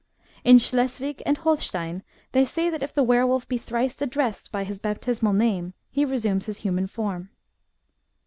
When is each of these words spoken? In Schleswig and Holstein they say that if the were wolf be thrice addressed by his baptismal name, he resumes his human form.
In 0.43 0.57
Schleswig 0.57 1.21
and 1.27 1.37
Holstein 1.37 2.01
they 2.31 2.43
say 2.43 2.71
that 2.71 2.81
if 2.81 2.91
the 2.91 3.03
were 3.03 3.23
wolf 3.23 3.47
be 3.47 3.59
thrice 3.59 4.01
addressed 4.01 4.51
by 4.51 4.63
his 4.63 4.79
baptismal 4.79 5.33
name, 5.33 5.75
he 5.91 6.05
resumes 6.05 6.47
his 6.47 6.57
human 6.61 6.87
form. 6.87 7.29